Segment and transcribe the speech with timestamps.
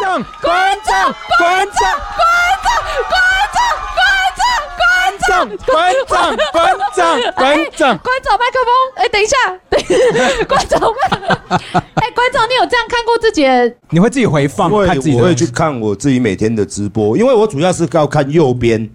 [0.00, 1.76] 长，馆长，馆长，
[2.16, 2.26] 馆
[2.64, 2.68] 长，
[3.10, 3.20] 馆
[5.20, 5.28] 长，
[5.68, 6.98] 馆长，馆长，
[7.34, 7.44] 馆
[7.76, 9.36] 长，馆长麦克风，哎，等一下，
[9.68, 9.78] 等
[10.46, 11.48] 馆长麦克风，
[11.94, 13.74] 哎，馆长，你有这样看过自己的？
[13.90, 18.88] 你会自己回放会看自己我会去看我自己每天的直播，因为我主要是要看右边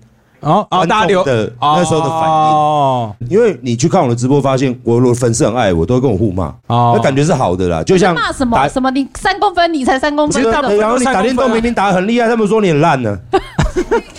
[0.45, 7.81] 哦哦，观众大家留的那时候的反应哦，因为你去看我的直播，发现我的粉丝很爱我，都会跟我互骂，哦那感觉是好的啦。
[7.83, 8.91] 就像骂什么打什么？
[8.91, 10.41] 你三公分，你才三公分，
[10.77, 13.17] 然后你打电动明明打得很厉害，他们说你很烂呢，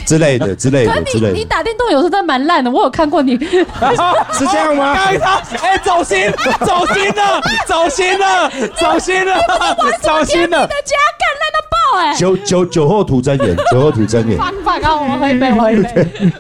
[0.05, 3.39] 之类的之类的之类的，你你打电动有时候真的蛮烂的，我有看过你。
[4.33, 4.93] 是这样吗？
[4.95, 6.31] 哎他哎走心
[6.67, 9.35] 走心了走心了走心了
[10.03, 11.61] 走心了的，家干烂到
[12.19, 14.39] 酒酒酒后吐真言，酒后吐真言。
[14.39, 16.33] 放放开，我们喝一杯，我喝一杯。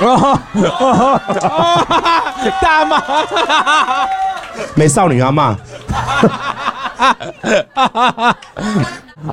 [0.00, 0.38] 哦
[2.60, 3.00] 大妈，
[4.74, 5.56] 美少女阿妈。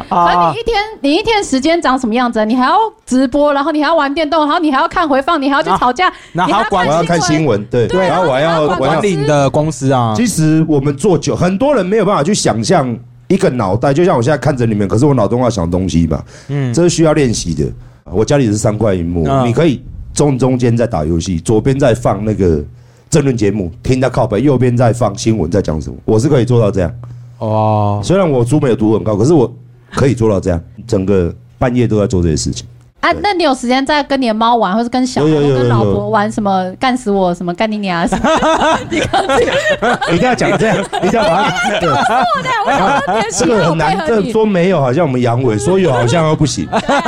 [0.09, 2.45] 啊你一天你一天时间长什么样子？
[2.45, 12.95] 你还要直播，然后你还要玩电动，然后你还要看回放，你还要去吵架，你还然后还要我要看新闻，对，对然后我还要然后我要管理你的公司啊，其实我们做酒，很多人没有办法去想象
[13.30, 17.66] 一个脑袋，就像我现在看着你们，可是我脑中要想东西嘛，嗯，这是需要练习的。
[18.11, 19.81] 我家里是三块荧幕，嗯你可以
[20.13, 22.61] 中中间在打游戏，左边在放那个
[23.09, 26.91] 政论节目，听他靠背，右边在放新闻在讲什么，我是可以做到这样。
[27.38, 29.50] 哦，虽然我书没有读很高，可是我
[29.91, 32.67] 可以做到这样，整个半夜都在做这些事情。
[33.00, 38.30] 啊，那你有时间再跟你的猫玩，或是跟小孩、有有有跟老婆玩什么干死我什么干你娘什么？
[38.91, 41.80] 你一定要讲这样，你一定要把它。
[41.80, 43.97] 对我想说你的这个很难。
[44.06, 46.67] 这说没有好像我们阳痿，说有好像又不行。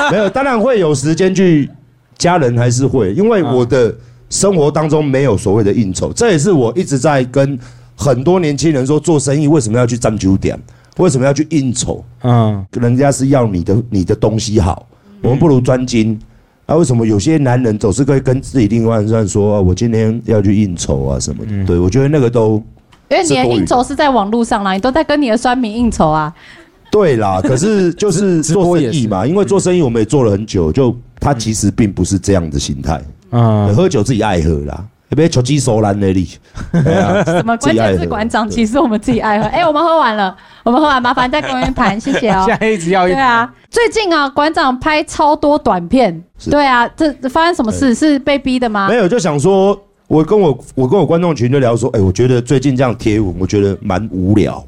[0.09, 1.69] 没有，当然会有时间去，
[2.17, 3.93] 家人还是会，因为我的
[4.29, 7.59] 生活当中没有所谓的应酬，这也是我一直在跟
[7.97, 10.57] 很多年轻人说，做生意为什么要去占酒点，
[10.97, 12.01] 为什么要去应酬？
[12.23, 14.87] 嗯，人家是要你的你的东西好，
[15.21, 16.19] 我们不如专精。
[16.67, 21.65] 啊，为什么有些男人总是可以跟自己另外一半说、啊，我今天要去应酬啊什么的？
[21.65, 22.63] 对我觉得那个都
[23.09, 26.33] 因为你的应酬是在网络上啦，你都在跟你的酸民应酬啊。
[26.89, 33.01] 对啦， 可是就是做生意嘛，因为做生意我们也做了很久，就他其实并不是这样的心态。
[33.31, 36.29] 嗯，喝酒自己爱喝啦，别求鸡手烂那里。
[36.71, 39.47] 什么关键是馆长，其实我们自己爱喝。
[39.47, 40.33] 哎，我们喝完了，
[40.63, 42.57] 我们喝完，麻烦再跟我们盘，谢谢哦 现。
[42.57, 46.23] 在一直要一对啊，最近啊，馆长拍超多短片。
[46.51, 47.95] 对啊，这这发生什么事？
[47.95, 48.95] 是被逼的吗没？
[48.95, 49.75] 有就想说，
[50.07, 54.63] 我跟我我跟我观众群就聊说，哎，我觉得最近这样贴文，我觉得蛮无聊。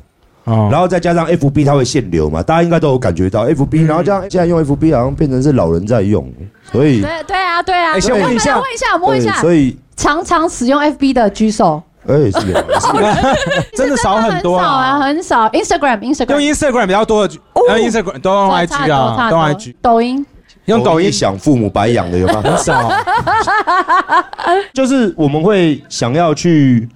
[0.46, 6.28] 哦然后再加上 FB 它会限流嘛，大家应该都有感觉到 FB，然后这样现在用 FB 好像变成是老人在用，
[6.72, 7.94] 所以对对啊，对啊。
[7.94, 11.84] 哎先我们问一下来问一下，我们问一对，下，所以常常使用 FB 的举手。
[12.08, 15.50] 哎是有是 真的少很多很少啊，很少。
[15.50, 17.34] Instagram Instagram 用 Instagram 比较多的，
[17.70, 20.26] 用 Instagram 都用 IG 啊，都用 IG，抖音。
[20.66, 21.12] 用抖音。
[21.12, 22.42] 想父母白养的有吗？
[22.42, 22.90] 很少，
[24.74, 26.88] 就是我们会想要去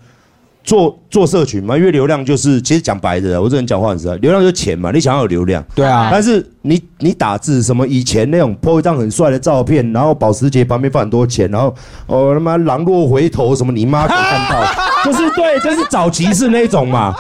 [0.64, 5.64] 做做社群嘛，因为流量就是其实讲白的，我这人讲话很实在，流量就是钱嘛，你想要有流量。
[5.76, 11.74] 对啊，但是你你打字什么以前那种 po 一张很帅的照片，然后保时捷旁边放很多钱，然后
[12.08, 14.18] 哦他妈狼若回头什么你妈看
[14.50, 14.64] 到，
[15.12, 17.16] 就是对，就是早期是那种嘛，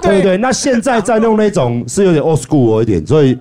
[0.00, 0.36] 对不对？
[0.36, 3.36] 那现在在用那种是有点 old school 一点，所以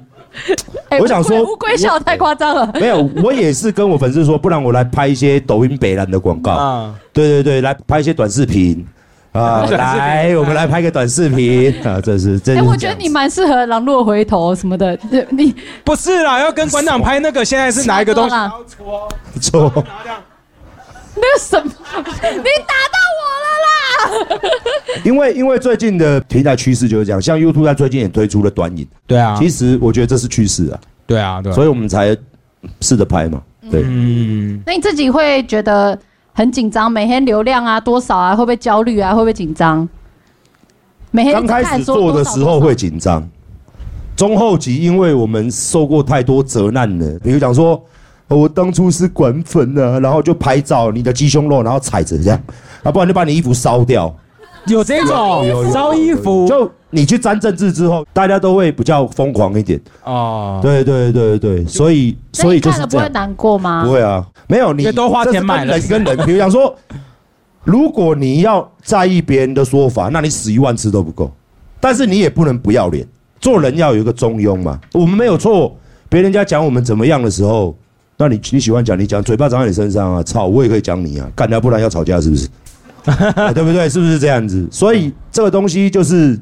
[0.89, 2.71] 哎我想说乌龟笑太夸张了。
[2.75, 6.51] 没有，我也是跟我粉丝说，不然我来拍一些抖音北蓝的广告。
[6.51, 8.85] 啊，对对对，来拍一些短视频
[9.33, 14.95] 啊， 来，我们来拍个短视频啊，这是这哎，我觉得你蛮适合狼若回头什么的。
[15.09, 15.53] 对你
[15.83, 18.31] 不是啦，要跟馆长拍那个，现在是哪一个东西？
[18.35, 18.53] 啦？
[19.39, 19.83] 错，
[21.21, 21.71] 那个什么？
[22.31, 24.51] 你打到我了啦！
[25.05, 32.17] 因为因为最近的平台趋势就是这样，像 YouTube 它最近也推出了短影，对啊，其实我觉得这是趋势啊，对啊，对啊，所以我们才
[32.79, 33.41] 试着拍嘛。
[33.69, 35.97] 对，嗯，那你自己会觉得
[36.33, 36.91] 很紧张？
[36.91, 38.35] 每天流量啊多少啊？
[38.35, 39.13] 会不会焦虑啊？
[39.13, 39.87] 会不会紧张？
[41.11, 43.27] 每天一刚开始做的时候会紧张，
[44.15, 47.81] 中后期因为我们受过太多责难了，比如讲说。
[48.31, 52.41] 哦我当初是管粉啊，然后就拍照你的鸡胸肉，然后踩着这样，
[52.81, 54.13] 啊，不然就把你衣服烧掉。
[54.67, 59.81] 有这种烧衣服，就你去沾政治之后，大家都会比较疯狂一点。
[60.05, 63.09] 哦，对对对对，所以所以就看了不会。
[63.09, 63.83] 难过吗？
[63.83, 66.73] 不会啊，没有你因为都花钱买了这是跟人跟人，比如讲说，
[67.65, 71.29] 如果你要在意别人的说法，那你死一万次都不够。
[71.79, 73.05] 但是你也不能不要脸，
[73.39, 74.79] 做人要有一个中庸嘛。
[74.93, 75.75] 我们没有错，
[76.07, 77.75] 别人家讲我们怎么样的时候，
[78.17, 82.47] 那你你喜欢讲你讲，嘴巴长在你身上啊，吵，我也可以讲你啊，干掉不然要吵架是不是？
[83.05, 83.89] 啊 对不对？
[83.89, 84.67] 是不是这样子？
[84.71, 86.39] 所以这个东西就是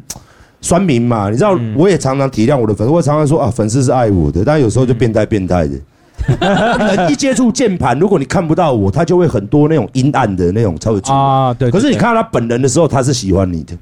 [0.59, 5.75] 酸民嘛，你知道，我也常常体谅我的粉丝，我常常说啊，粉丝是爱我的，但有时候就变态变态的。
[6.27, 11.17] 人 一接触键盘，如果你看不到我，他就会很多那种阴暗的那种才会出来。
[11.17, 11.71] 啊，对。
[11.71, 13.73] 可是你看到他本人的时候，他是喜欢你的，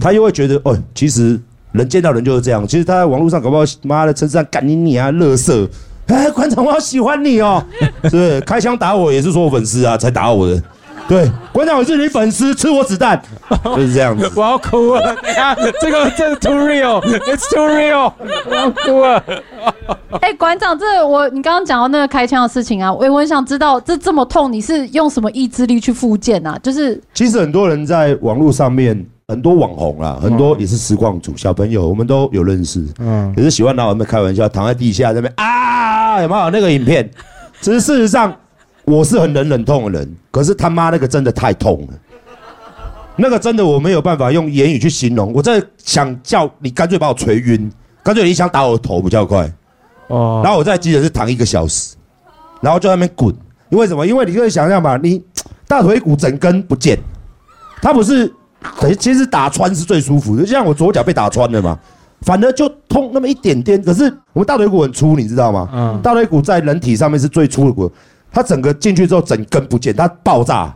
[0.00, 1.38] 他又会觉得哦，其实
[1.72, 2.66] 人见到人就是这样。
[2.66, 5.68] 其实他在网络上搞不好妈的称赞干你你啊，乐色。
[6.06, 7.64] 哎，馆长，我好喜欢你哦，
[8.10, 10.62] 是开枪打我也是说我粉丝啊才打我的。
[11.06, 13.20] 对，馆长我是你粉丝，吃我子弹，
[13.76, 14.30] 就是这样子。
[14.34, 15.02] 我要哭了，
[15.38, 18.10] 啊， 这个这是 too real，it's too real，
[18.48, 19.22] 我要哭了。
[20.22, 26.58] 哎，馆长，这我你刚刚讲到那个开枪的事情啊，我我想知道这这么痛，你是用什么意志力去复健啊？
[26.62, 37.10] 就是其实很多人在网络上面，很多网红啊，很多也是实况组小朋友，我们都有认识，嗯，也是喜欢拿我们开玩笑，躺在地下那边啊，有没有那个影片？
[37.60, 38.34] 只是事实上。
[38.86, 41.94] 我是很忍忍痛的人，可是他妈那个真的太痛了，
[43.16, 45.32] 那个真的我没有办法用言语去形容。
[45.32, 47.72] 我在想叫你干脆把我捶晕，
[48.02, 49.50] 干脆你想打我的头比较快。
[50.08, 51.96] 哦，然后我在急诊室躺一个小时，
[52.60, 53.34] 然后就在那边滚。
[53.70, 54.06] 因为什么？
[54.06, 55.24] 因为你可以想象嘛，你
[55.66, 56.98] 大腿骨整根不见，
[57.80, 58.30] 它不是，
[58.78, 61.78] 等其实打穿是最舒服的，就像我左脚被打穿了嘛，
[62.24, 63.80] 反而就痛那么一点点。
[63.82, 65.68] 可是我们大腿骨很粗，你知道吗？
[65.72, 67.90] 嗯，大腿骨在人体上面是最粗的骨。
[68.32, 70.74] 它整个进去之后，整根不见，它爆炸，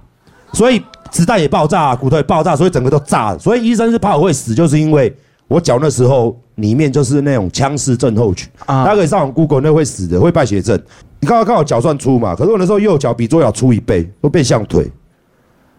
[0.53, 0.81] 所以
[1.11, 3.39] 子弹也爆炸，骨头也爆炸，所以整个都炸了。
[3.39, 5.13] 所以医生是怕我会死，就是因为
[5.49, 8.85] 我脚那时候里面就是那种枪式症候群啊。
[8.85, 10.81] 大家可以上网 Google，那会死的，会败血症。
[11.19, 12.37] 你刚刚看我脚算粗嘛？
[12.37, 14.89] 可是我那时候右脚比左脚粗一倍，都变像腿，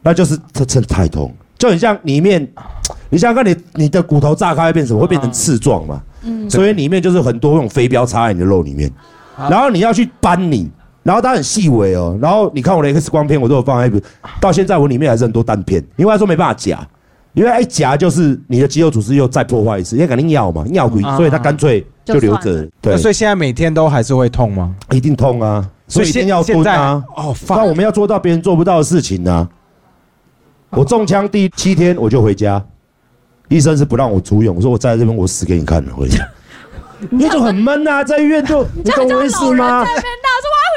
[0.02, 2.42] 那就是这真的太痛，就很像里面，
[3.12, 5.00] 你想想看，你你的骨头炸开会变什么？
[5.00, 6.02] 会变成刺状嘛？
[6.24, 6.50] 嗯。
[6.50, 8.92] 所以里面就是很多那种飞镖插在你的肉里面，
[9.38, 10.72] 然后你要去搬你。
[11.02, 14.02] 然后它很细微哦，然后你看我的 X 光片，我都有放在，
[14.40, 16.86] 到现在我里面还是很多弹片，因为他说没办法夹，
[17.34, 22.68] 因为一夹就是你的肌肉组织又再破坏一次，因为肯定要嘛，尿鬼，所以他干脆就留着。
[22.82, 24.76] 对，所以现在每天都还是会痛吗？
[24.92, 27.02] 一定痛啊，所以一定要蹲啊。
[27.16, 29.48] 哦，那我们要做到别人做不到的事情呢。
[30.72, 32.64] 我中枪第七天我就回家，
[33.48, 36.28] 医生是不让我出院，我说我在这边我死给你看了，回家。
[37.10, 39.86] 那就很闷啊，在医院就 你懂我意思吗？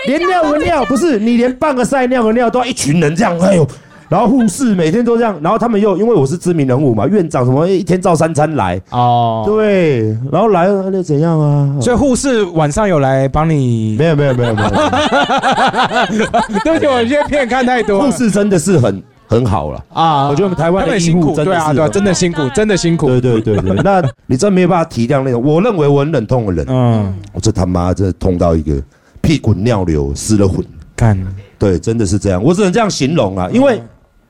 [0.07, 3.67] 连尿个尿不是你连半个赛尿个尿都要一群人这样，哎呦，
[4.09, 11.77] 然后护士每天都这样，然后他们又因为我是知名人物嘛，院长什么一天照三餐来哦，对，然后来了那怎样啊？
[11.81, 13.97] 所以护士晚上有来帮你？
[13.99, 14.71] 没有没有没有没有，
[16.65, 18.01] 对不起，我今天片看太多。
[18.01, 19.01] 护士真的是很
[19.33, 23.07] 很好了啊，我觉得我们台湾的医护真的是对啊，真的辛苦，真的辛苦。
[23.07, 28.81] 对对对对， 那你真没有办法体谅那种，我认为我很忍痛的人，嗯，我这他妈真的痛到一个。
[29.23, 30.59] 屁滚尿流，失了魂。
[30.97, 31.17] 干，
[31.57, 33.81] 对，真的是这样，我只能这样形容啊，因为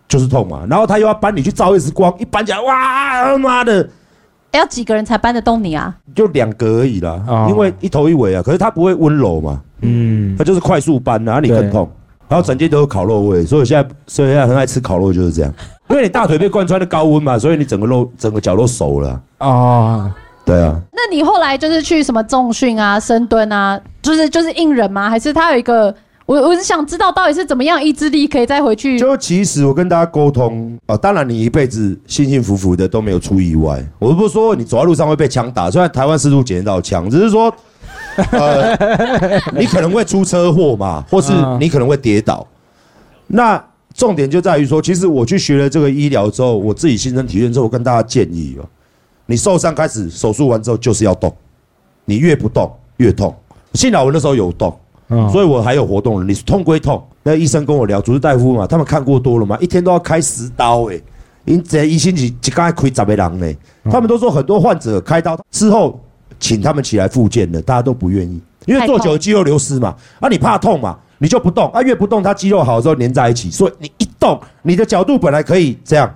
[0.06, 0.66] 就是痛嘛。
[0.68, 3.88] 然后他又要搬你去照 X 光，一搬起来，哇，他妈的，
[4.52, 5.96] 要几个人才搬得动你啊？
[6.14, 8.42] 就两个而已啦，因为一头一尾啊。
[8.42, 11.90] 可是他不会温柔嘛，嗯，他就是快速搬然后，你更痛。
[12.32, 15.52] 然后整间都有烤肉味，所以现在所以现在很爱吃烤肉就是这样，
[15.90, 20.10] 因为你大腿被贯穿的高温嘛，所以你整个肉整个脚都熟了啊。
[20.42, 25.10] 对啊，那你后来就是去什么重训啊、深蹲啊，就是就是硬忍吗？
[25.10, 25.94] 还是他有一个？
[26.24, 28.98] 我我是想知道到底是怎么样意志力可以再回去？
[28.98, 33.84] 就其实我跟大家沟通啊，当然你一辈子幸幸福福的都没有出意外。
[33.98, 37.54] 我不是说你走在路上会被枪打，虽然台湾四处捡到枪，只是说
[38.32, 42.46] 呃，你可能会出车祸嘛，或是你可能会跌倒。
[43.26, 43.62] 那
[43.94, 48.64] 重点就在于说，其实我去学了这个医疗之后，我自己亲身体验之后，我跟大家建议哦。
[49.26, 51.34] 你受伤开始手术完之后就是要动，
[52.04, 53.34] 你越不动越痛。
[53.74, 54.76] 幸好我那时候有动，
[55.30, 56.34] 所以我还有活动能力。
[56.34, 61.00] 痛归痛，那医生跟我聊，主治大夫嘛，他们看过多了嘛，一天都要开十刀哎，
[61.46, 63.46] 因这一星期一刚才亏十个人呢。
[63.90, 65.98] 他们都说很多患者开刀之后，
[66.38, 69.94] 请他们起来复健的，大家都不愿意，因为做久了肌肉流失嘛。
[70.20, 76.12] 啊，你怕痛嘛，你就不动啊，越不动，它肌肉好之后粘在一起，所以你一动，你的角度本来可以这样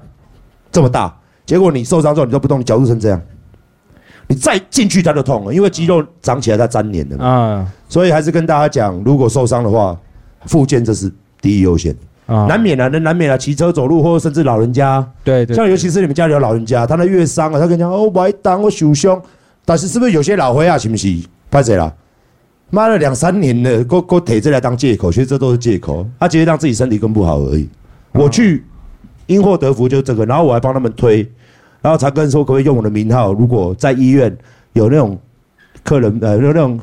[0.70, 1.14] 这么大。
[1.44, 3.20] 结果你受伤之后，你都不动，你角度成这样，
[4.26, 7.72] 你再进去它就痛了，因为肌肉长起来它粘连的嘛。
[7.88, 9.96] 所以还是跟大家讲，如果受伤的话，
[10.46, 11.94] 复健这是第一优先
[12.26, 19.22] 啊，难免啊，那难免啊，骑车走路或者甚至老人家，对对，像尤其是你们家里有老人家，他那越伤啊，他跟你讲哦，我当我受伤，
[19.66, 21.14] 但是是不是有些老灰啊，是不是？
[21.50, 21.92] 拍谁啦？
[22.70, 27.68] 妈了两三年了，给给提这来当借口，其实这都是借口，他只是让自己身体更不好而已。
[28.12, 28.64] 我去。
[29.26, 31.28] 因祸得福就是这个，然后我还帮他们推，
[31.82, 33.32] 然后才跟说可不可以用我的名号？
[33.32, 34.32] 如果在医院
[34.72, 35.18] 有那种
[35.82, 36.78] 客人呃，有那种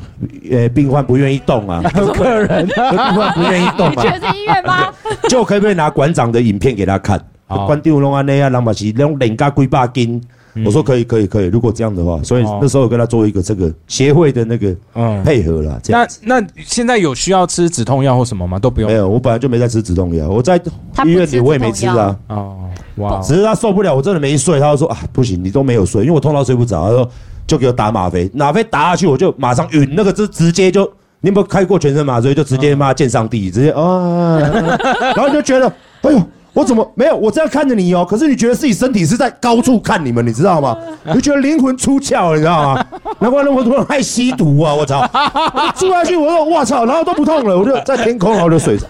[0.52, 1.82] 呃病患不愿意动啊，
[2.14, 2.76] 客人病
[3.16, 4.94] 患不愿意动啊，确实是医院吗？
[5.30, 7.18] 就可不可以拿馆长的影片给他看？
[7.48, 10.22] 馆长弄安尼啊，人嘛是那种脸加几百斤，
[10.66, 18.60] 我说可以可以可以，如果这样的话，所以哦那时候我跟他做一个这个协会的那个嗯，配合啦，这样那那现在有需要吃止痛药或什么吗？
[18.60, 18.96] 都不用没。
[18.96, 20.58] 有，我本来就没在吃止痛药，我在
[21.06, 22.16] 医院里我也没吃啊。
[22.28, 22.56] 哦，
[22.98, 27.10] 哇，只是他受不了，我真的没睡，他就说啊不行，你都没有睡，因为我痛到睡不着，他说
[27.48, 30.84] 就给我打吗啡，吗啡打下去我就马上晕，那个就直接就
[31.22, 32.36] 你有没有开过全身麻醉？
[32.36, 34.38] 就直接妈见上帝，直接啊，
[35.16, 35.68] 然后就觉得
[36.02, 36.22] 哎呦。
[36.54, 37.16] 我怎么没有？
[37.18, 40.78] 我这样看着你哦，可是你觉得自己身体是在高处看你们，你知道吗？
[41.04, 42.86] 你就觉得灵魂出窍了，你知道吗？
[43.20, 44.74] 难怪那么多人爱吸毒啊！
[44.74, 45.02] 我操，
[45.76, 48.86] 住下去我说我操，然后都不痛了，我就在天空，然后就睡着。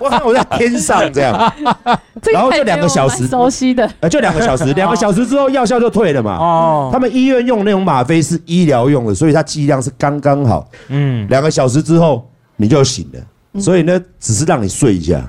[0.00, 1.32] 我看我在天上这样，
[2.32, 6.36] 然后就两个小时熟悉的，呃，就两个小时，两个小时之后药效就退了嘛。
[6.38, 10.68] 哦，他们医院用那种吗啡是医疗用的，所以它剂量是刚刚好。
[10.88, 15.22] 嗯，两个小时之后你就醒了，所以呢，只是让你睡一下。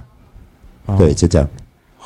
[0.86, 1.48] 哦对，就这样。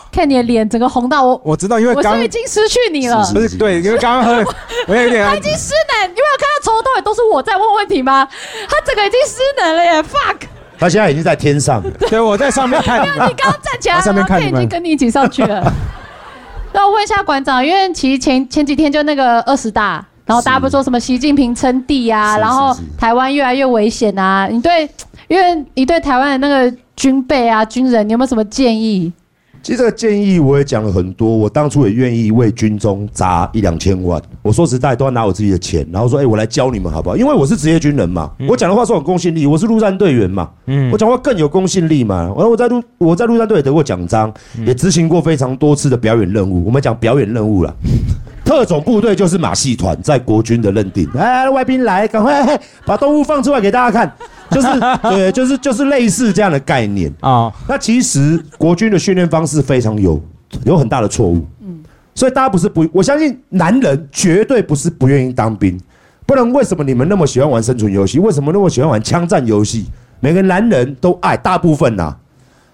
[0.09, 3.23] 看你的脸整个红到我，我知道，因为刚我是不是已经失去你了。
[3.25, 4.53] 是不是对，因为刚刚喝，
[4.87, 8.27] 我有点他已经失能，你没有看到从头到尾都是我在问问题吗？
[8.69, 10.47] 他整个已经失能了耶！fuck，
[10.79, 11.91] 他现在已经在天上了。
[12.09, 15.71] 对我在上面看你们你刚刚站起来，我上面看已经跟你一起上去了。
[16.73, 24.89] 那我问一下馆长，因为其实前前几天就那个二十大，然后大家不是说什么习近平称帝啊，然后台湾越来越危险啊，你对，
[25.27, 29.13] 因为你对台湾的那个军备啊、军人，你有没有什么建议？
[29.61, 34.19] 其实这个建议我也讲了很多，我当初也愿意为军中砸一两千万。
[34.41, 37.15] 我说实在都要拿我自己的钱，然后说，哎、我来教你们好不好？
[37.15, 42.23] 因为我是职业军人嘛，我讲的话是有公信力，我是陆战队员嘛，嗯我讲话更有公信力嘛。
[42.23, 44.33] 然后我在陆我在陆战队也得过奖章，
[44.65, 46.65] 也执行过非常多次的表演任务。
[46.65, 47.71] 我们讲表演任务啦。
[48.45, 51.05] 特种部队就是马戏团，在国军的认定。
[51.17, 54.09] 哎，外宾来，赶快嘿把动物放出来给大家看，
[54.51, 54.67] 就是
[55.09, 57.13] 对，就是就是类似这样的概念。
[57.21, 60.21] 啊，那其实国军的训练方式非常有
[60.65, 61.79] 有很大的错误，嗯，
[62.15, 65.79] 所以大家不是不，我相信男人绝对不是不愿意当兵，
[66.25, 68.19] 不然为什么你们那么喜欢玩生存游戏？
[68.19, 69.85] 为什么那么喜欢玩枪战游戏？
[70.19, 72.17] 每个男人都爱，大部分呐、啊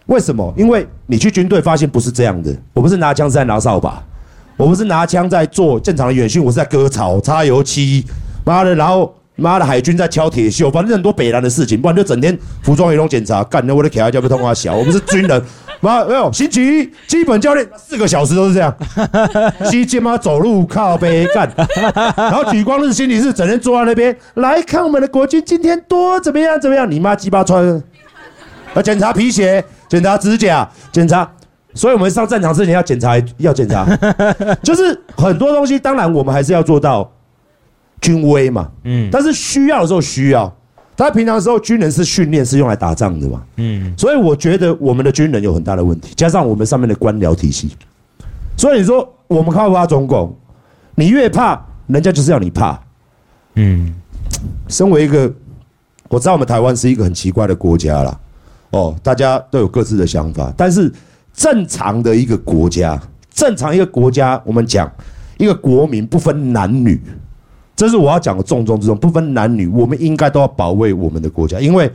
[0.07, 0.53] 为什么？
[0.57, 4.03] 因为你去军队发现不是这样的，我不是拿枪是在拿扫把，
[4.57, 8.05] 我不是拿枪在做正常的远训，我是在割草、擦油漆，
[8.43, 15.41] 妈的，然后妈的海军在敲铁锈，反正很多北南的事情，不然就整天服装仪容检查，干的我的卡叫被通话小，我们是军人，
[15.81, 18.75] 妈没有星期一基本教练四个小时都是这样，
[19.69, 21.51] 西街妈走路靠背干，
[22.15, 27.81] 然后举光日心理是整天坐在那边来看我们的国军今天多怎么样怎么样，你妈鸡巴穿。
[28.75, 31.29] 要检查皮鞋，检查指甲，检查。
[31.75, 33.85] 所以我们上战场之前要检查，要检查，
[34.63, 35.77] 就是很多东西。
[35.77, 37.11] 当然，我们还是要做到
[38.03, 38.69] 军威嘛。
[38.83, 40.55] 嗯但是需要的时候需要。
[40.95, 43.41] 他平常的时候，军人是训练，是用来打仗的嘛。
[43.57, 47.71] 嗯，所以我觉得我们的军人有很大的问题，加上我们上面的官僚体系。
[48.55, 50.37] 所以你说我们怕不怕中共？
[50.93, 52.79] 你越怕，人家就是要你怕。
[53.55, 53.91] 嗯，
[54.67, 55.33] 身为一个，
[56.09, 58.19] 我知道我们台湾是一个很奇怪的国家啦，
[58.69, 60.93] 哦，大家都有各自的想法，但是
[61.33, 63.01] 正常的一个国家，
[63.33, 64.89] 正常一个国家，我们讲
[65.39, 67.01] 一个国民不分男女，
[67.75, 71.91] 这是我要讲的重中之重，不分男女，我们应该都要保卫我们的国家，因为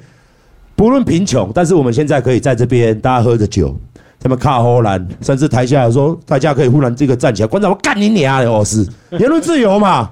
[0.74, 3.76] 不论贫穷，但是我们现在可以在这边大家喝着酒。
[4.20, 10.10] 他们卡荷兰，甚至台下说，大家可以忽然这个站起来，馆长我干你娘的哦，是言论自由嘛，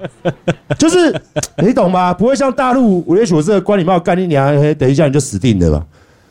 [0.79, 1.13] 就 是
[1.59, 2.15] 你懂吗？
[2.15, 5.85] 不会像大陆，我也许我这个关你妈干你娘，嘿等一下你就死定了嘛。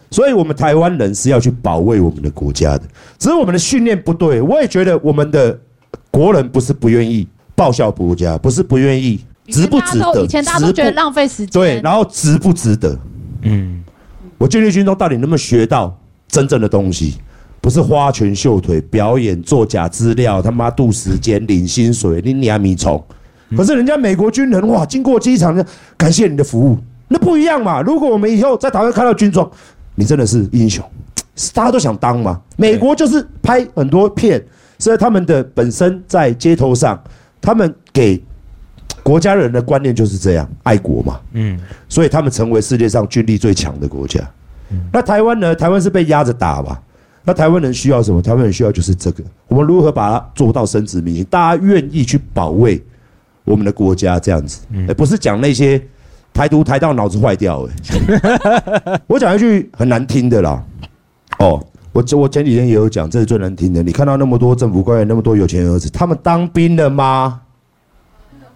[0.10, 2.84] 所以，我们台湾人是要去保卫我们的国家的，
[3.20, 4.42] 只是我们的训练不对。
[4.42, 5.60] 我也觉得我们的
[6.10, 10.24] 国人不是不愿意报效国家，不是不愿意，值不值得？
[10.24, 12.98] 以前大家都觉得浪费时间，对，然后值不值得？
[13.44, 13.84] 嗯，
[14.38, 15.98] 我建立军中到底能不能学到
[16.28, 17.16] 真正的东西？
[17.62, 23.04] 不是花拳绣腿、表演、作假资料，他妈度时间、领薪水，你阿米虫。
[23.58, 25.66] 可是人家美国军人哇，经过机场，
[25.98, 27.82] 感谢你的服务，那不一样嘛。
[27.82, 29.50] 如果我们以后在台湾看到军装，
[29.96, 30.84] 你真的是英雄，
[31.54, 32.40] 大家都想当嘛。
[32.56, 34.44] 美国就是拍很多片，
[34.78, 37.02] 所以他们的本身在街头上，
[37.46, 38.22] 他们给
[39.04, 41.20] 国家人的观念就是这样，爱国嘛。
[41.34, 44.20] 嗯，所以他们成为世界上军力最强的国家。
[44.92, 45.56] 那台湾呢？
[45.56, 46.78] 台湾是被压着打嘛？
[47.24, 48.22] 那台湾人需要什么？
[48.22, 51.24] 台湾人需要就是这个，我们如何把它做到深植民心？
[51.26, 52.84] 大家愿意去保卫
[53.44, 55.82] 我们的国家，这样子，而不是讲那些
[56.34, 57.68] 台独台到脑子坏掉。
[57.68, 60.64] 哎， 我讲一句很难听的啦。
[61.40, 61.64] 哦，
[61.96, 63.82] 我我前几天也有讲，这是最难听的。
[63.82, 67.40] 你看到那么多政府官员，那么多有钱儿子，他们当兵了吗？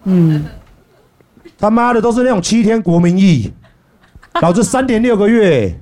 [0.04, 0.44] 嗯，
[1.58, 3.50] 他妈的都是那种七天国民役，
[4.42, 5.74] 老子三年六个月。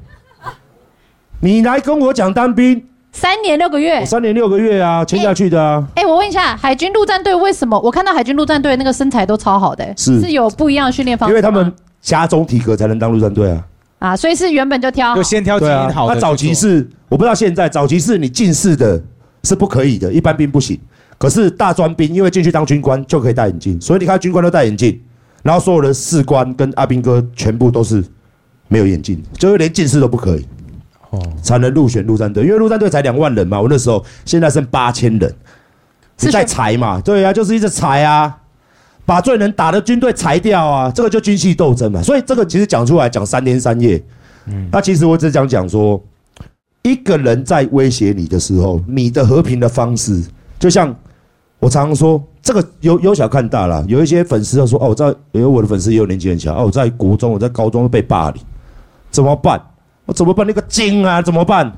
[1.40, 4.06] 你来跟我讲当兵，三年六个月我。
[4.06, 5.84] 三年六个月啊，签下去的啊。
[5.96, 11.32] 哎、我问一下，海军陆战队为什么我看到海军陆战队那个身材都超好的、是是有不一样的训练方式？
[11.32, 13.64] 因为他们加中体格才能当陆战队啊。
[13.98, 16.28] 啊，所以是原本就挑好就先挑基对啊因，好的去做。
[16.28, 19.02] 那早期是我不知道现在，早期是你近视的
[19.44, 20.78] 是不可以的，一般兵不行。
[21.18, 25.00] 可是大专兵因为进去当军官就可以戴眼镜，所以你看军官都戴眼镜，
[25.42, 28.04] 然后所有的士官跟阿兵哥全部都是
[28.68, 30.46] 没有眼镜，就是连近视都不可以。
[31.10, 35.34] 哦，才能入选陆战队，因为陆战队才两万人嘛，我那时候现在剩八千人，
[36.20, 37.00] 你在选裁嘛？
[37.00, 38.36] 对啊，就是一直裁啊，
[39.08, 42.02] 把最能打的军队裁掉啊，这个就军系斗争嘛。
[42.02, 43.98] 所以这个其实讲出来讲三天三夜，
[44.44, 45.98] 嗯，那其实我只想讲说，
[46.82, 50.22] 一个人在威胁你的时候，你的和平的方式，
[50.58, 50.94] 就像
[51.58, 58.42] 我常常说，这个有有小看大了，有一些粉丝就说哦，我在有我的粉丝也有年纪很小哦，我在国中，我在高中被霸凌，
[59.10, 59.58] 怎么办？
[60.04, 60.46] 我怎么办？
[60.46, 61.72] 那个精啊，怎么办？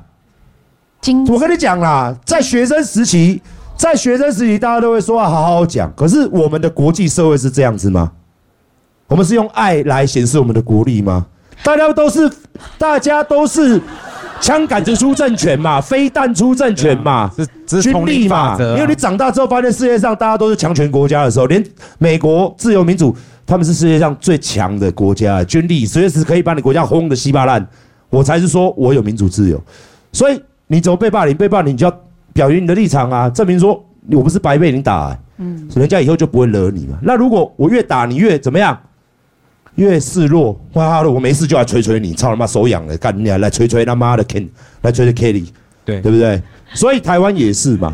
[0.99, 3.41] 精我跟你讲啦，在学生时期，
[3.81, 5.91] 在学生时期，大家都会说啊，好好讲。
[5.95, 8.11] 可是我们的国际社会是这样子吗？
[9.07, 11.25] 我们是用爱来显示我们的国力吗？
[11.63, 12.31] 大家都是，
[12.77, 13.81] 大家都是
[14.39, 17.31] 枪杆子出政权嘛， 飞弹出政权嘛，
[17.67, 18.55] 是军力嘛。
[18.59, 21.65] 因为你长大之后发现世界上大家都是强权国家的时候，连
[21.97, 23.15] 美国自由民主，
[23.47, 27.67] 他们是世界上最强的国家，军力随时可以把你国家轰得稀巴烂。
[28.11, 29.59] 我才是说我有民主自由，
[30.11, 31.35] 所以你怎么被霸凌？
[31.35, 31.99] 被霸凌你就要
[32.33, 36.97] 表明你的立场啊，证明说我不是白被你打、欸，嗯，人家以后就不会惹你嘛。
[37.01, 38.77] 那如果我越打你越怎么样？
[39.75, 41.01] 越示弱，哇！
[41.01, 43.37] 我没事就来捶捶你，操他妈手痒了，干你啊！
[43.37, 44.45] 来捶捶他妈的 Ken，
[44.81, 45.45] 来捶捶 Kelly，
[45.85, 46.41] 对对不对？
[46.73, 47.93] 所以台湾也是嘛，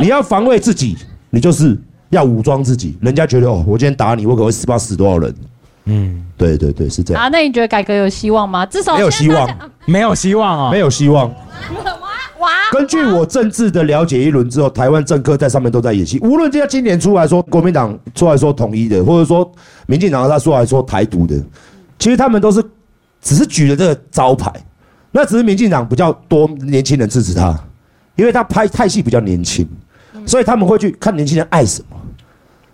[0.00, 0.96] 你要防卫自己，
[1.30, 1.78] 你就是
[2.08, 2.98] 要武装自己。
[3.00, 5.32] 人家觉得哦，我今天打你，我可能会死不知道死多少人。
[5.84, 8.66] 嗯，对对对，是这样，啊，那你觉得改革有希望吗？
[8.66, 11.32] 至少没有希望家没有希望啊，没有希望。
[12.70, 16.20] 根据我政治的了解一轮之后，台湾政客在上面都在演戏。
[16.20, 19.50] 无论今天今年出来说国民党出来说统一的，或者说
[19.86, 21.42] 民进党他出来说台独的，
[21.98, 22.64] 其实他们都是
[23.20, 24.52] 只是举了这个招牌。
[25.10, 27.58] 那只是民进党比较多年轻人支持他，
[28.14, 29.68] 因为他拍泰戏比较年轻，
[30.24, 31.96] 所以他们会去看年轻人爱什么。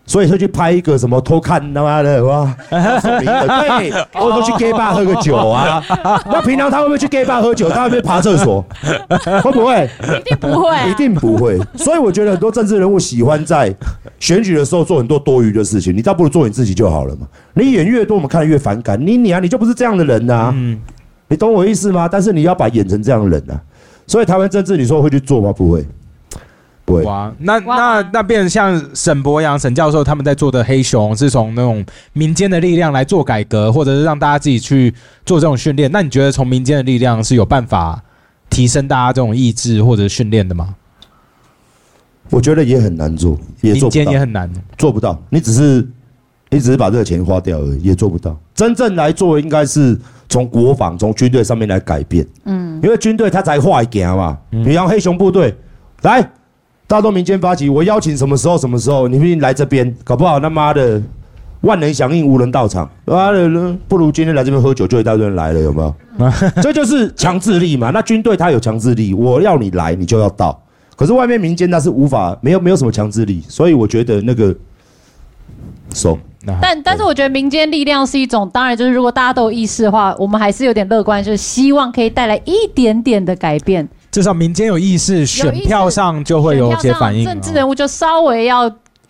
[0.07, 2.47] 所以会去拍一个什么偷看他妈的哇，
[3.03, 5.83] 送名的对，或者说去 gay bar 喝个酒啊。
[6.27, 7.69] 那平常他会不会去 gay bar 喝酒？
[7.69, 8.65] 他会不会爬厕所？
[9.43, 9.89] 会不会？
[10.21, 11.59] 一定不会、啊，一定不会。
[11.75, 13.75] 所以我觉得很多政治人物喜欢在
[14.21, 17.27] 选举的时候做很多多余的事情，你倒不如做你自己就好了嘛。
[17.55, 18.99] 你演越多，我们看得越反感。
[19.05, 20.79] 你你啊，你就不是这样的人呐、嗯，
[21.29, 22.09] 你懂我意思吗？
[22.11, 23.61] 但是你要把演成这样的人啊。
[24.07, 25.53] 所以台湾政治，你说会去做吗？
[25.53, 25.85] 不会，
[26.87, 27.03] 不会。
[27.03, 34.95] 哇，那哇那那变成像沈博阳、沈教授他们在做的黑熊，是从那种民间的力量来做改革，或者是让大家自己去
[35.27, 35.91] 做这种训练。
[35.93, 38.03] 那你觉得从民间的力量是有办法
[38.49, 40.75] 提升大家这种意志或者训练的吗？
[42.31, 44.51] 我觉得也很难做，也民间也很难。
[44.77, 45.21] 做不到。
[45.31, 45.87] 你只是
[46.51, 48.37] 你只是把这个钱花掉而已，也做不到。
[48.53, 49.97] 真正来做，应该是
[50.29, 52.27] 从国防、从军队上面来改变。
[52.45, 54.37] 嗯，因为军队它才坏一行嘛。
[54.51, 55.55] 比方黑熊部队，
[56.03, 56.21] 来，
[56.87, 61.03] 大众民间发起，我邀请什么时候什么时候，你们来这边，搞不好他妈的
[61.63, 62.89] 万人响应，无人到场。
[63.05, 65.95] 妈的，不如今天来这边喝酒，就一大堆人来了，有没有？
[66.63, 67.91] 这就是强制力嘛。
[67.91, 70.63] 那军队它有强制力，我要你来，你就要到。
[70.95, 74.55] 可是外面民间它是无法，没有没有什么强制力，所以我觉得那个
[75.93, 76.17] 收。
[76.45, 83.87] 那但但是我觉得民间力量是一种，当然就是如果大家都有意识的话，我们还是有点乐观，就是希望可以带来一点点的改变。
[84.17, 87.31] 至少民间有意识，选票上就会有一些反应哦。
[87.31, 88.67] 政治人物就稍微要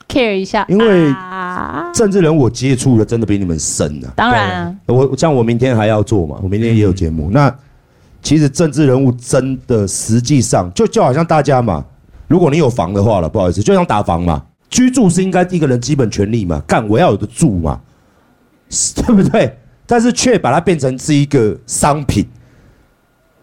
[0.09, 4.11] care 一下，因为啊，政治人物我接触的真的比你们深啊。
[4.17, 7.31] 当然啊，我像我明天还要做嘛，我明天也有节目。
[7.31, 7.55] 那
[8.21, 11.85] 其实政治人物真的实际上就就好像大家嘛，
[12.27, 17.81] 如果你有房的话了，不好意思，就像打房嘛，居住是应该一个人基本权利嘛，干我要有的住嘛，
[18.71, 19.57] 是对不对？
[19.87, 22.27] 但是却把它变成是一个商品，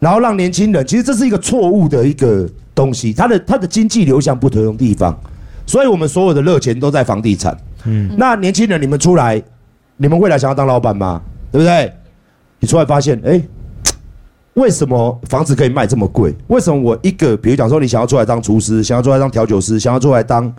[0.04, 5.18] 然后让年轻人，其实这是一个错误的一个东西，它的它的经济流向不同的地方，
[5.66, 7.58] 所以我们所有的热钱都在房地产。
[7.86, 9.42] 嗯，那年轻人，你们出来，
[9.96, 11.22] 你们未来想要当老板吗？
[11.54, 11.90] 对不对？
[12.60, 13.42] 你出来发现，哎，
[14.56, 16.36] 为什么房子可以卖这么贵？
[16.48, 20.54] 为什么我一个，比如讲说，你想要出来当厨师，想要出来当调酒师，想要出来当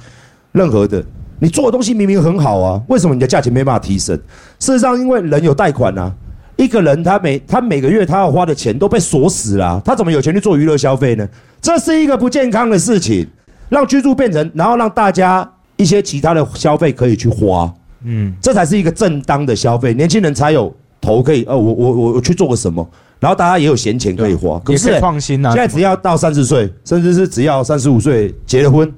[0.52, 1.04] 任何的，
[1.38, 4.16] 你做的东西明明很好啊，为什么你的价钱没办法提升？
[4.58, 6.10] 事实上，因为人有贷款啊，
[6.56, 11.28] 一个人他每他每个月他要花的钱都被锁死了啊、他怎么有钱去做娱乐消费呢？
[11.60, 13.26] 这是一个不健康的事情，
[13.68, 17.72] 让居住变成，然后让大家一些其他的消费可以去花，
[18.04, 22.88] 嗯，这才是一个正当的消费，年轻人才有头可以，呃，我我我我去做个什么，
[23.18, 25.50] 然后大家也有闲钱可以花，可是欸创新啊。
[25.50, 28.92] 现在只要到三十岁，甚至是只要三十五岁结了婚，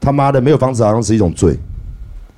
[0.00, 1.56] 他妈的没有房子好像是一种罪。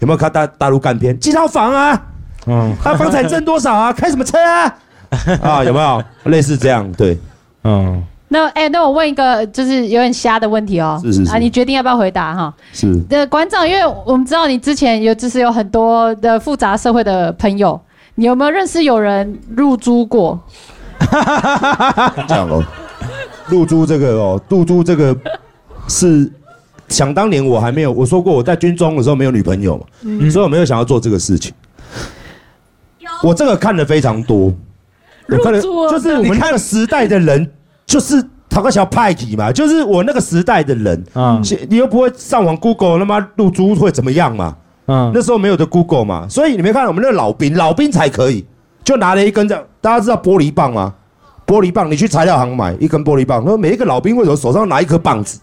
[0.00, 1.18] 有没有看大大陆干片？
[1.18, 2.06] 几套房啊？
[2.48, 3.92] 嗯他房产挣多少啊？
[3.92, 4.74] 开什么车啊？
[5.42, 6.90] 啊，有没有类似这样？
[6.92, 7.18] 对，
[7.64, 12.52] 嗯，那哎、那我问一个就是有点瞎的问题哦，是是是啊，你决定要不要回答哈？
[12.72, 17.80] 是呃，馆长，因为我们知道你之前有就是有很多的复杂社会的朋友，
[18.16, 20.38] 你有没有认识有人入租过？
[22.28, 22.62] 这样哦。
[23.46, 25.16] 入租这个哦，入租这个
[25.88, 26.30] 是
[26.88, 31.50] 想当年我还没有我说过我在军中的时候没有女朋友嘛，所以我没有想要做这个事情。
[33.22, 34.52] 我这个看的非常多，
[35.28, 37.50] 我看的入租啊就是我们那个时代的人，
[37.86, 44.56] 就是讨个小派体嘛，就是我那个时代的人，嗯你又不会上网 Google 他妈入租会怎么样嘛？
[44.86, 48.46] 嗯，那时候没有的 Google 嘛，所以你没看我们那个老兵，老兵才可以，
[48.82, 50.94] 就拿了一根这样，大家知道玻璃棒吗？
[51.46, 55.40] 玻璃棒，你去材料行买一根玻璃棒，然后每一个老兵为什么手上拿一颗棒子，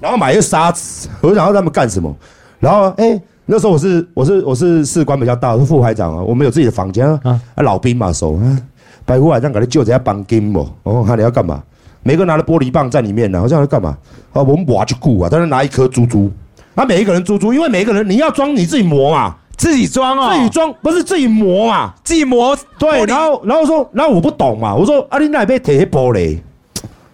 [0.00, 2.14] 然后买一个沙子，我就想要他们干什么？
[2.58, 8.58] 然后哎、那时候我是我是我是士官比较大，我是副排长啊，我们有自己的房间啊，啊啊老兵嘛手啊，
[9.04, 10.70] 白虎晚上给他救人家绑金哦？
[10.84, 11.60] 哦，看你要干嘛？
[12.04, 13.98] 每个人拿了玻璃棒在里面呢，好像要干嘛？
[14.32, 16.30] 啊，我们挖去顾啊，但是拿一颗珠珠，
[16.76, 26.38] 啊，每一个人珠珠，因为每一个人你要装你自己磨嘛，自己装哦，自己装不是自己磨嘛，自己磨，对，然后然后说，然后我不懂嘛，我说啊，你那边贴玻璃，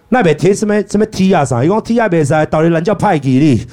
[0.09, 1.63] 那边贴什么什么 T 啊啥？
[1.63, 3.65] 伊讲 T 啊袂使，到底人叫派给你。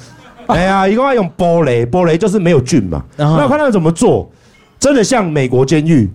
[0.53, 2.97] 哎呀，伊讲要用玻璃，玻璃就是没有菌嘛。
[3.17, 4.29] 啊那我看他们怎么做，
[4.79, 6.11] 真的像美国监狱，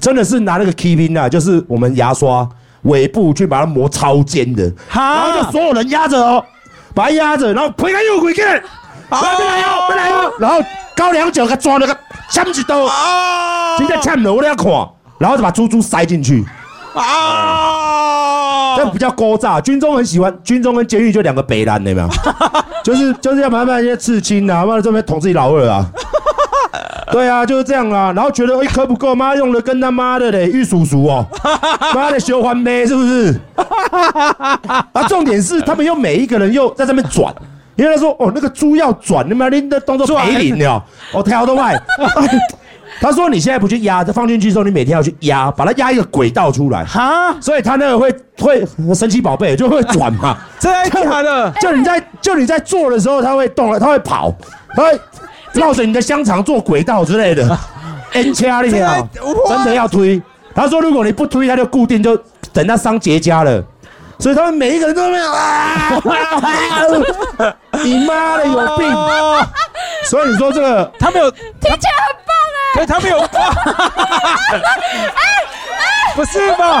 [0.00, 2.48] 真的是拿那个 k e p i n g 啊，就是我们牙刷
[2.82, 6.44] 尾部去把它磨超尖的，然后就，所有人压着哦，
[6.94, 8.60] 把它压着，然后推开又回去，来
[9.10, 10.60] 来哦，来哦，然后
[10.96, 11.96] 高粱酒给他抓那个
[12.30, 12.84] 枪子刀。
[12.84, 14.66] 啊真的呛了，我都要看，
[15.18, 16.44] 然后就把猪猪塞进去，
[16.94, 19.60] 啊这比较勾炸。
[19.60, 22.08] 军中很喜欢，军中跟监狱就两个北蓝，有没有？
[22.84, 25.84] 就是就是要慢慢一些刺青啊，慢慢这边捅自己老二啊。
[27.10, 28.12] 对啊，就是这样啊。
[28.14, 31.26] 然后觉得一颗不够，妈用的跟他妈的嘞玉叔叔哦，
[31.94, 33.40] 妈的修环呗，是不是？
[34.92, 37.34] 啊，重点是他们又每一个人又在这边转。
[37.76, 41.80] 因为他说哦，那个猪要转，你妈拎的动作陪领了，我跳都快。
[43.00, 50.36] 他说你现在不去压，放进去之后，你每天要去压，把它压一个轨道出来，哈，所以他那个会会神奇宝贝就会转嘛。
[50.58, 51.50] 真的假的？
[51.60, 54.34] 就你在就你在做的时候，它会动了，它会跑，
[54.74, 55.00] 它会
[55.52, 57.58] 绕着你的香肠做轨道之类的。
[58.12, 58.96] N 掐你啊，
[59.48, 60.20] 真的要推。
[60.54, 62.16] 他说如果你不推，它就固定，就
[62.52, 63.62] 等它伤结痂了。
[64.18, 65.92] 所以他们每一个人都没有啊，
[67.84, 68.92] 你妈的有病！
[70.06, 72.17] 所以你说这个他没有，听起来很棒哎、
[72.74, 73.18] 可是他们有，
[76.14, 76.80] 不是吧？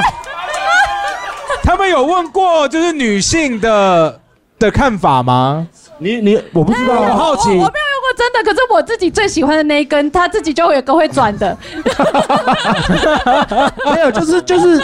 [1.62, 4.20] 他们有问过就是女性的
[4.58, 5.66] 的看法吗？
[6.00, 11.56] 你你我不知道我啊，好奇我没有用过真的，可是我自己最喜欢的那一根，它自己就会有个会转的。
[13.92, 14.80] 没有，就是就是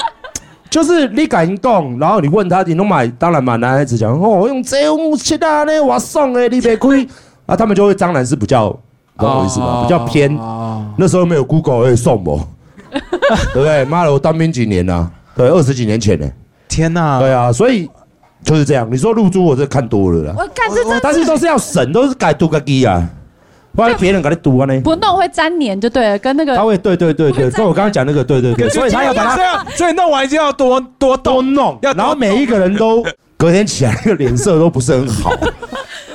[0.69, 7.07] 就是你敢动，然后你问他，你能买，当然嘛，男孩子讲哦，用这用切啊呢，我送的，你别亏
[7.47, 8.77] 啊，他们就会当然是比较，
[9.19, 9.83] 懂我意思吗？
[9.83, 12.47] 比较偏，哦那时候没有 Google 可以送我，
[12.91, 13.85] 对不对？
[13.85, 16.29] 妈的，我当兵几年啊、对，二十几年前呢、
[16.69, 17.19] 天哪！
[17.19, 17.89] 对啊，所以
[18.45, 18.89] 就是这样。
[18.91, 23.09] 你说露珠，我这看多了啦，我看这真但是都是要省，都是改读个机啊，
[23.75, 24.81] 不然别人给你读啊呢。
[24.83, 31.17] 不弄会粘黏就对了，跟那个他会对对对对，跟我刚刚讲那个对对对，所以他要把它这样，所以弄完就要多多。
[31.17, 33.03] 多弄，要然后每一个人都
[33.37, 35.33] 隔天起来那个脸色都不是很好。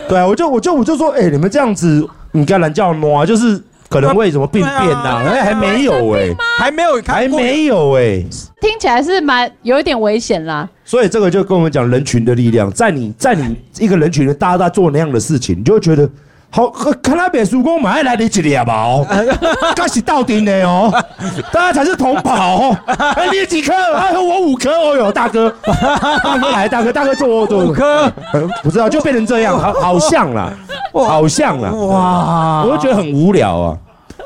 [0.10, 8.26] 对啊，我就我就我就说，哎、你们这样子，你该懒觉挪，就是可能会什么病变呐、哎、还没有哎、还没有还没有哎、
[8.60, 10.68] 听起来是蛮有一点危险啦。
[10.84, 16.10] 所以这个就跟我们讲人群的力量，在你在你一个人群里，大家在做那样的事情，你就会觉得。
[16.52, 16.68] 好，
[17.04, 19.06] 看他别输光，马上来你一粒吧哦，
[19.78, 20.92] 那是 到顶的哦，
[21.54, 22.78] 大家才是同跑哦。
[22.88, 23.72] 哎，你有几颗？
[23.74, 24.72] 哎，我五颗。
[24.72, 27.66] 哦哟，大哥，大哥来，大哥，大哥坐坐。
[27.66, 30.52] 五颗，呃不知道就变成这样，好好像啦，
[30.92, 32.64] 好像啦，哇！
[32.66, 33.78] 我就觉得很无聊啊。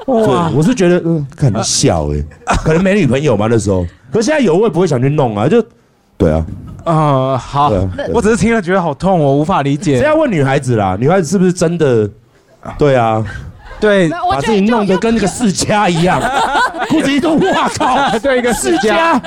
[0.05, 0.15] 对，
[0.55, 5.61] 我是觉得嗯，很小哎，可能没女朋友嘛那时候，可是现在有我也不会想去弄啊，就
[6.17, 6.45] 对啊，
[6.85, 9.99] 呃，好对啊，我只是听了觉得好痛，我无法理解。
[9.99, 12.09] 这要问女孩子啦，女孩子是不是真的？
[12.77, 13.23] 对啊，
[13.83, 16.21] 对把自己弄得跟那个世家一样，
[16.89, 19.21] 裤子一脱，哇靠， 对一个世世家，家，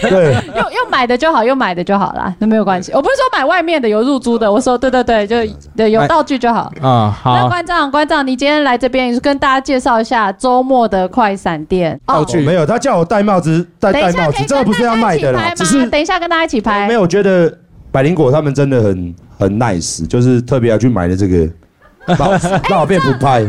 [0.08, 2.90] 对，用用买的就好，用买的就好啦，那没有关系。
[2.94, 5.36] 我不是说买外面的有入租的，我说对对对，就
[5.76, 6.72] 对有道具就好。
[6.80, 16.86] 啊，那好，馆长，关长，你今天来这边也是跟大家介绍一下周末的快闪店道具哦没有，他叫我戴帽子，戴戴帽子这个不是要卖的啦只是等一下跟大家一起拍。
[16.88, 17.52] 没有，我觉得
[17.92, 21.48] 百灵果他们真的很很 nice，就是特别要去买的这个，
[22.06, 22.38] 那 我
[22.70, 23.44] 让我变不拍。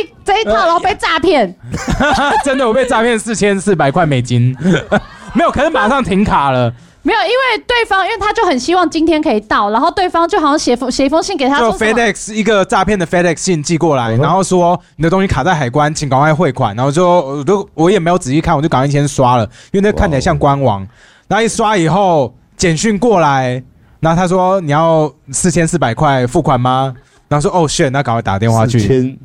[0.00, 1.54] 一这一套，然后被诈骗，
[2.44, 4.56] 真的我被诈骗四千四百块美金，
[5.34, 20.86] 没有，可是马上停卡了，没有，因为对方因为他就很希望今天可以到，然后对方就好像写封写一封信给他就 FedEx 一个诈骗的 FedEx 信寄过来，然后说你的东西卡在海关，请赶快汇款，然后就我都我也没有仔细看，我就赶快先刷了，因为那看起来像官网，
[21.28, 23.62] 然后一刷以后简讯过来，
[24.00, 26.94] 然后他说你要四千四百块付款吗？
[27.28, 28.78] 然后说哦 shit，那赶快打电话去。
[28.80, 29.16] 千，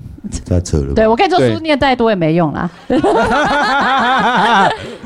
[0.48, 0.94] 太扯了。
[0.94, 2.70] 对，我跟你说，对书念再多也没用啦。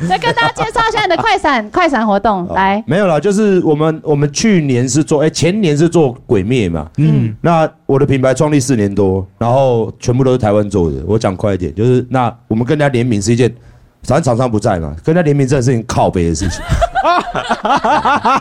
[0.08, 10.98] 再跟大家介绍一下你的快闪快闪活动，哦来，没有啦，就是我们我们去年是做，哎、前年是做鬼灭嘛，嗯，那我的品牌创立四年多，然后全部都是台湾做的。
[11.08, 13.54] 我讲快一点，就是那我们跟人家联名是一件，
[14.04, 16.62] 反正厂商不在嘛，跟人家联名这件事情靠背的事情。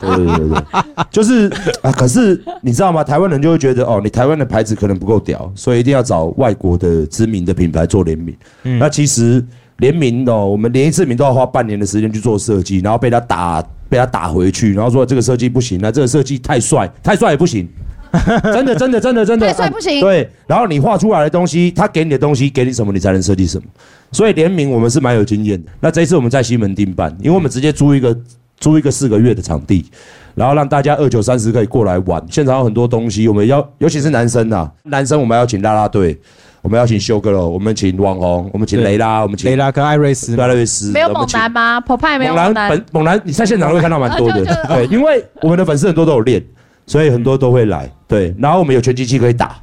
[0.00, 0.62] 对对对对，
[1.10, 3.02] 就是啊，可是你知道吗？
[3.02, 8.36] 台湾人就会觉得哦，你台湾的牌子可能不够屌，所以一定要找外国的知名的品牌做联名。
[8.78, 9.44] 那其实
[9.78, 17.68] 联名哦，我们连一次名都要花半年的时间去做设计，然后被他打被他打回去，然后说这个设计不行，那这个设计太帅，太帅也不行。
[18.42, 23.64] 真的，真的，真的，真的，太帅不行对，然后你画出来的东西，他给你的东西，给你什么，你才能设计什么。
[24.12, 25.70] 所以联名我们是蛮有经验的。
[25.80, 28.14] 那这一次我们在西门町办，因为我们直接租一个
[28.62, 29.84] 租一个四个月的场地，
[30.36, 32.24] 然后让大家二九三十可以过来玩。
[32.30, 36.16] 现场有很多东西，我们要尤其是男生呐、男生我们要请啦啦队，
[36.62, 38.84] 我们要请修哥喽，我们请网红，我们请对。
[38.84, 40.40] 雷拉，我们请雷拉跟艾瑞斯。
[40.40, 41.80] 艾瑞斯，没有猛我们请男吗？
[41.80, 42.70] 婆派没有猛男猛男。
[42.70, 44.44] 本，猛男，你在现场会看到蛮多的。
[44.68, 46.42] 对，因为我们的粉丝很多都有练，
[46.86, 49.56] 所以很多都会来，对，然后我们有拳击器可以打，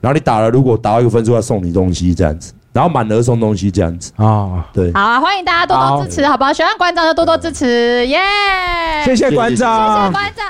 [0.00, 6.52] 然后你打了，如果打到一个分数要送你东西这样子，然后满额送东西这样子，啊，对，好啊，欢迎大家多多支持，好不好？
[6.52, 8.18] 喜欢馆长就多多支持，耶！
[9.04, 10.12] 谢谢馆谢谢长。
[10.12, 10.46] 馆长。